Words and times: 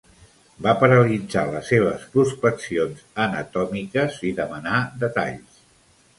Va 0.67 0.71
paralitzar 0.83 1.43
les 1.55 1.69
seves 1.73 2.07
prospeccions 2.15 3.05
anatòmiques 3.27 4.19
i 4.31 4.35
demanà 4.43 4.83
detalls. 5.07 5.63